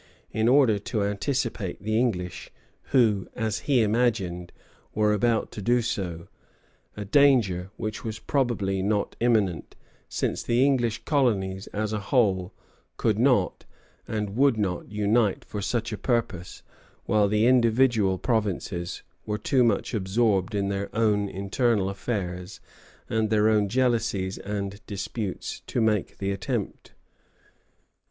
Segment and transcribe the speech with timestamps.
[0.31, 2.49] _]in order to anticipate the English,
[2.85, 4.51] who, as he imagined,
[4.95, 6.27] were about to do so,
[6.97, 9.75] a danger which was probably not imminent,
[10.09, 12.51] since the English colonies, as a whole,
[12.97, 13.65] could not
[14.07, 16.63] and would not unite for such a purpose,
[17.05, 22.59] while the individual provinces were too much absorbed in their own internal affairs
[23.07, 26.93] and their own jealousies and disputes to make the attempt.